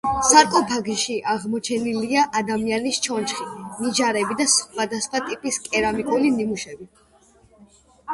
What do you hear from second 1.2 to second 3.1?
აღმოჩენილია ადამიანის